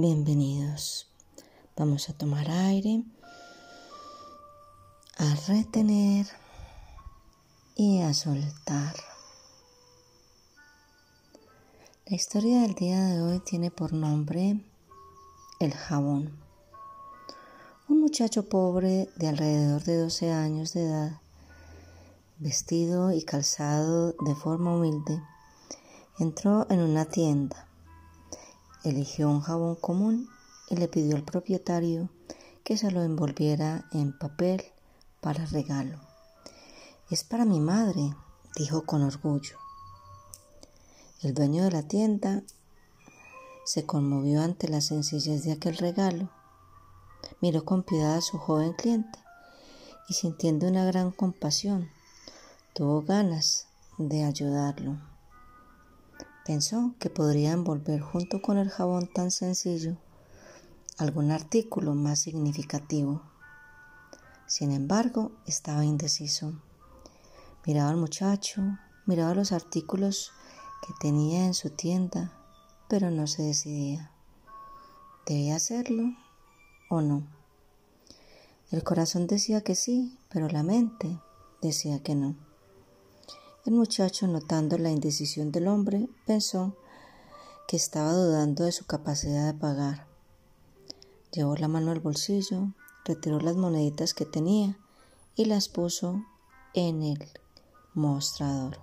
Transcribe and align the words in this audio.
Bienvenidos. 0.00 1.10
Vamos 1.76 2.08
a 2.08 2.14
tomar 2.14 2.50
aire, 2.50 3.04
a 5.18 5.34
retener 5.46 6.26
y 7.76 8.00
a 8.00 8.14
soltar. 8.14 8.94
La 12.06 12.16
historia 12.16 12.62
del 12.62 12.74
día 12.74 12.98
de 13.08 13.20
hoy 13.20 13.40
tiene 13.40 13.70
por 13.70 13.92
nombre 13.92 14.64
El 15.58 15.74
jabón. 15.74 16.34
Un 17.86 18.00
muchacho 18.00 18.48
pobre 18.48 19.10
de 19.16 19.28
alrededor 19.28 19.84
de 19.84 19.98
12 19.98 20.32
años 20.32 20.72
de 20.72 20.86
edad, 20.86 21.20
vestido 22.38 23.12
y 23.12 23.22
calzado 23.22 24.12
de 24.12 24.34
forma 24.34 24.74
humilde, 24.76 25.22
entró 26.18 26.66
en 26.70 26.80
una 26.80 27.04
tienda 27.04 27.69
Eligió 28.82 29.28
un 29.28 29.40
jabón 29.40 29.76
común 29.76 30.28
y 30.68 30.76
le 30.76 30.88
pidió 30.88 31.16
al 31.16 31.24
propietario 31.24 32.08
que 32.64 32.76
se 32.76 32.90
lo 32.90 33.02
envolviera 33.02 33.86
en 33.92 34.16
papel 34.16 34.64
para 35.20 35.44
regalo. 35.46 35.98
Es 37.10 37.24
para 37.24 37.44
mi 37.44 37.60
madre, 37.60 38.14
dijo 38.56 38.86
con 38.86 39.02
orgullo. 39.02 39.58
El 41.22 41.34
dueño 41.34 41.64
de 41.64 41.72
la 41.72 41.82
tienda 41.82 42.42
se 43.64 43.84
conmovió 43.84 44.42
ante 44.42 44.68
la 44.68 44.80
sencillez 44.80 45.44
de 45.44 45.52
aquel 45.52 45.76
regalo. 45.76 46.30
Miró 47.42 47.64
con 47.64 47.82
piedad 47.82 48.16
a 48.16 48.22
su 48.22 48.38
joven 48.38 48.72
cliente 48.72 49.18
y 50.08 50.14
sintiendo 50.14 50.66
una 50.66 50.84
gran 50.84 51.10
compasión, 51.10 51.90
tuvo 52.72 53.02
ganas 53.02 53.66
de 53.98 54.24
ayudarlo. 54.24 55.09
Pensó 56.44 56.94
que 56.98 57.10
podría 57.10 57.52
envolver 57.52 58.00
junto 58.00 58.42
con 58.42 58.58
el 58.58 58.70
jabón 58.70 59.06
tan 59.12 59.30
sencillo 59.30 59.96
algún 61.00 61.30
artículo 61.30 61.94
más 61.94 62.20
significativo. 62.20 63.22
Sin 64.46 64.70
embargo, 64.70 65.32
estaba 65.46 65.84
indeciso. 65.84 66.52
Miraba 67.66 67.88
al 67.88 67.96
muchacho, 67.96 68.62
miraba 69.06 69.34
los 69.34 69.52
artículos 69.52 70.32
que 70.86 70.92
tenía 71.00 71.46
en 71.46 71.54
su 71.54 71.70
tienda, 71.70 72.32
pero 72.88 73.10
no 73.10 73.26
se 73.26 73.42
decidía. 73.42 74.10
¿Debía 75.26 75.56
hacerlo 75.56 76.14
o 76.90 77.00
no? 77.00 77.26
El 78.70 78.84
corazón 78.84 79.26
decía 79.26 79.62
que 79.62 79.74
sí, 79.74 80.18
pero 80.28 80.48
la 80.48 80.62
mente 80.62 81.18
decía 81.62 82.02
que 82.02 82.14
no. 82.14 82.49
El 83.66 83.74
muchacho, 83.74 84.26
notando 84.26 84.78
la 84.78 84.90
indecisión 84.90 85.52
del 85.52 85.68
hombre, 85.68 86.08
pensó 86.26 86.74
que 87.68 87.76
estaba 87.76 88.14
dudando 88.14 88.64
de 88.64 88.72
su 88.72 88.86
capacidad 88.86 89.52
de 89.52 89.58
pagar. 89.58 90.06
Llevó 91.30 91.54
la 91.56 91.68
mano 91.68 91.90
al 91.90 92.00
bolsillo, 92.00 92.72
retiró 93.04 93.38
las 93.38 93.56
moneditas 93.56 94.14
que 94.14 94.24
tenía 94.24 94.78
y 95.36 95.44
las 95.44 95.68
puso 95.68 96.24
en 96.72 97.02
el 97.02 97.28
mostrador. 97.92 98.78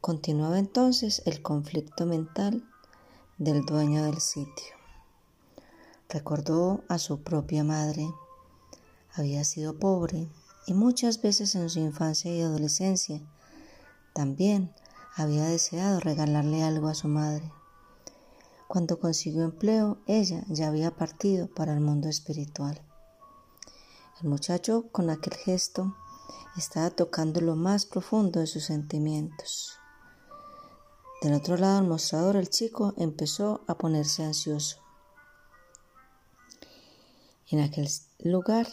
Continuaba 0.00 0.58
entonces 0.58 1.22
el 1.24 1.40
conflicto 1.40 2.04
mental 2.04 2.68
del 3.38 3.64
dueño 3.64 4.02
del 4.02 4.20
sitio. 4.20 4.74
Recordó 6.08 6.82
a 6.88 6.98
su 6.98 7.22
propia 7.22 7.62
madre. 7.62 8.12
Había 9.14 9.44
sido 9.44 9.78
pobre 9.78 10.28
y 10.66 10.74
muchas 10.74 11.22
veces 11.22 11.54
en 11.54 11.70
su 11.70 11.78
infancia 11.78 12.34
y 12.34 12.40
adolescencia 12.40 13.22
también 14.16 14.72
había 15.14 15.44
deseado 15.44 16.00
regalarle 16.00 16.62
algo 16.62 16.88
a 16.88 16.94
su 16.94 17.06
madre. 17.06 17.52
Cuando 18.66 18.98
consiguió 18.98 19.44
empleo, 19.44 19.98
ella 20.06 20.42
ya 20.48 20.68
había 20.68 20.96
partido 20.96 21.48
para 21.48 21.74
el 21.74 21.80
mundo 21.80 22.08
espiritual. 22.08 22.80
El 24.22 24.30
muchacho, 24.30 24.86
con 24.90 25.10
aquel 25.10 25.34
gesto, 25.34 25.94
estaba 26.56 26.88
tocando 26.88 27.42
lo 27.42 27.56
más 27.56 27.84
profundo 27.84 28.40
de 28.40 28.46
sus 28.46 28.64
sentimientos. 28.64 29.74
Del 31.20 31.34
otro 31.34 31.58
lado 31.58 31.76
del 31.76 31.88
mostrador, 31.88 32.36
el 32.36 32.48
chico 32.48 32.94
empezó 32.96 33.64
a 33.66 33.76
ponerse 33.76 34.24
ansioso. 34.24 34.78
En 37.50 37.60
aquel 37.60 37.86
lugar 38.20 38.66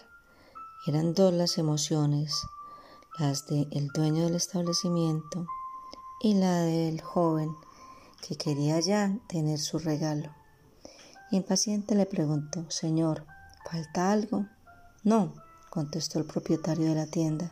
eran 0.88 1.14
dos 1.14 1.34
las 1.34 1.58
emociones, 1.58 2.34
las 3.19 3.46
del 3.46 3.68
el 3.72 3.90
dueño 3.90 4.24
del 4.24 4.35
establecimiento 4.35 5.46
y 6.19 6.34
la 6.34 6.62
del 6.62 7.00
joven 7.01 7.56
que 8.28 8.35
quería 8.38 8.79
ya 8.79 9.18
tener 9.28 9.59
su 9.59 9.78
regalo. 9.78 10.29
Impaciente 11.29 11.96
le 11.96 12.06
preguntó, 12.06 12.69
Señor, 12.72 13.25
¿falta 13.69 14.12
algo? 14.12 14.47
No, 15.03 15.34
contestó 15.69 16.19
el 16.19 16.25
propietario 16.25 16.88
de 16.88 16.96
la 16.96 17.07
tienda. 17.07 17.51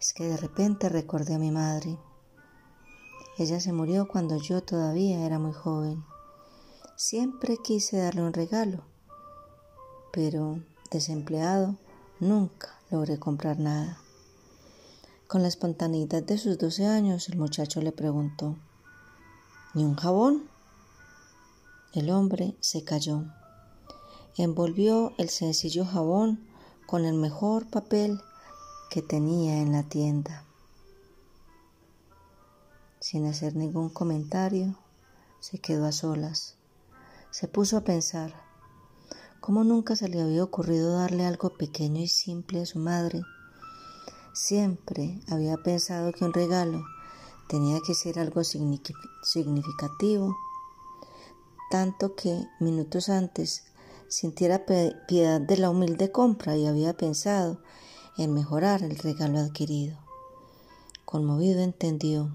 Es 0.00 0.12
que 0.12 0.24
de 0.24 0.36
repente 0.36 0.88
recordé 0.88 1.34
a 1.34 1.38
mi 1.38 1.50
madre. 1.50 1.98
Ella 3.36 3.60
se 3.60 3.72
murió 3.72 4.08
cuando 4.08 4.36
yo 4.38 4.62
todavía 4.62 5.24
era 5.24 5.38
muy 5.38 5.52
joven. 5.52 6.04
Siempre 6.96 7.58
quise 7.58 7.98
darle 7.98 8.22
un 8.22 8.32
regalo, 8.32 8.82
pero 10.12 10.60
desempleado 10.90 11.76
nunca 12.18 12.80
logré 12.90 13.18
comprar 13.18 13.58
nada. 13.58 14.00
Con 15.28 15.42
la 15.42 15.48
espontaneidad 15.48 16.22
de 16.22 16.38
sus 16.38 16.56
doce 16.56 16.86
años, 16.86 17.28
el 17.28 17.36
muchacho 17.36 17.82
le 17.82 17.92
preguntó, 17.92 18.56
¿Ni 19.74 19.84
un 19.84 19.94
jabón? 19.94 20.48
El 21.92 22.08
hombre 22.08 22.56
se 22.60 22.82
calló. 22.82 23.26
Envolvió 24.38 25.12
el 25.18 25.28
sencillo 25.28 25.84
jabón 25.84 26.48
con 26.86 27.04
el 27.04 27.12
mejor 27.12 27.68
papel 27.68 28.22
que 28.88 29.02
tenía 29.02 29.58
en 29.58 29.72
la 29.72 29.82
tienda. 29.82 30.46
Sin 32.98 33.26
hacer 33.26 33.54
ningún 33.54 33.90
comentario, 33.90 34.78
se 35.40 35.58
quedó 35.58 35.84
a 35.84 35.92
solas. 35.92 36.56
Se 37.30 37.48
puso 37.48 37.76
a 37.76 37.84
pensar, 37.84 38.32
¿cómo 39.40 39.62
nunca 39.62 39.94
se 39.94 40.08
le 40.08 40.22
había 40.22 40.42
ocurrido 40.42 40.94
darle 40.94 41.26
algo 41.26 41.50
pequeño 41.50 42.00
y 42.00 42.08
simple 42.08 42.62
a 42.62 42.66
su 42.66 42.78
madre? 42.78 43.20
Siempre 44.40 45.20
había 45.26 45.56
pensado 45.56 46.12
que 46.12 46.24
un 46.24 46.32
regalo 46.32 46.84
tenía 47.48 47.80
que 47.84 47.92
ser 47.92 48.20
algo 48.20 48.44
significativo, 48.44 50.36
tanto 51.72 52.14
que 52.14 52.46
minutos 52.60 53.08
antes 53.08 53.64
sintiera 54.06 54.64
piedad 55.08 55.40
de 55.40 55.56
la 55.56 55.70
humilde 55.70 56.12
compra 56.12 56.56
y 56.56 56.68
había 56.68 56.96
pensado 56.96 57.58
en 58.16 58.32
mejorar 58.32 58.84
el 58.84 58.96
regalo 58.96 59.40
adquirido. 59.40 59.98
Conmovido 61.04 61.60
entendió 61.60 62.30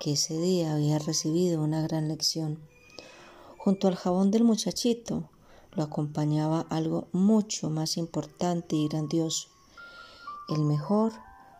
que 0.00 0.14
ese 0.14 0.40
día 0.40 0.72
había 0.72 0.98
recibido 0.98 1.62
una 1.62 1.82
gran 1.82 2.08
lección. 2.08 2.58
Junto 3.58 3.88
al 3.88 3.96
jabón 3.96 4.30
del 4.30 4.44
muchachito 4.44 5.28
lo 5.72 5.82
acompañaba 5.82 6.62
algo 6.70 7.08
mucho 7.12 7.68
más 7.68 7.98
importante 7.98 8.74
y 8.74 8.88
grandioso, 8.88 9.50
el 10.48 10.62
mejor 10.64 11.12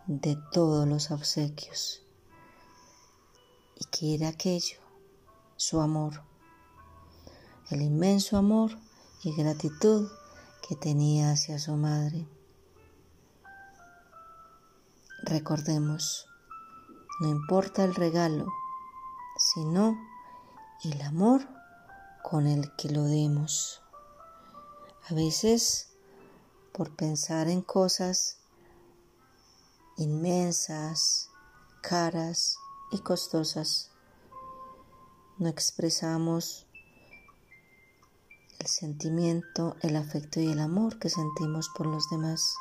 de 0.05 0.37
todos 0.51 0.87
los 0.87 1.11
obsequios. 1.11 2.01
¿Y 3.75 3.85
qué 3.85 4.15
era 4.15 4.29
aquello? 4.29 4.79
Su 5.57 5.81
amor, 5.81 6.23
el 7.69 7.81
inmenso 7.81 8.37
amor 8.37 8.71
y 9.23 9.35
gratitud 9.35 10.09
que 10.67 10.75
tenía 10.75 11.31
hacia 11.31 11.59
su 11.59 11.75
madre. 11.75 12.27
Recordemos, 15.23 16.27
no 17.19 17.27
importa 17.27 17.83
el 17.83 17.93
regalo, 17.93 18.47
sino 19.37 19.97
el 20.85 21.01
amor 21.01 21.45
con 22.23 22.47
el 22.47 22.73
que 22.77 22.89
lo 22.89 23.03
demos. 23.03 23.81
A 25.09 25.13
veces, 25.13 25.89
por 26.71 26.95
pensar 26.95 27.49
en 27.49 27.61
cosas 27.61 28.37
inmensas, 29.97 31.31
caras 31.81 32.59
y 32.91 32.99
costosas. 32.99 33.89
No 35.39 35.49
expresamos 35.49 36.67
el 38.59 38.67
sentimiento, 38.67 39.75
el 39.81 39.95
afecto 39.95 40.39
y 40.39 40.51
el 40.51 40.59
amor 40.59 40.99
que 40.99 41.09
sentimos 41.09 41.69
por 41.69 41.87
los 41.87 42.09
demás. 42.11 42.55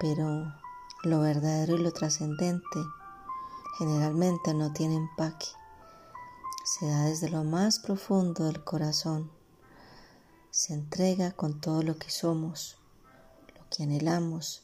Pero 0.00 0.54
lo 1.02 1.20
verdadero 1.20 1.76
y 1.76 1.82
lo 1.82 1.92
trascendente 1.92 2.80
generalmente 3.78 4.54
no 4.54 4.72
tiene 4.72 4.96
empaque. 4.96 5.48
Se 6.64 6.86
da 6.86 7.04
desde 7.04 7.28
lo 7.28 7.44
más 7.44 7.78
profundo 7.78 8.44
del 8.44 8.64
corazón. 8.64 9.30
Se 10.50 10.72
entrega 10.72 11.32
con 11.32 11.60
todo 11.60 11.82
lo 11.82 11.98
que 11.98 12.10
somos, 12.10 12.78
lo 13.54 13.68
que 13.68 13.82
anhelamos 13.82 14.63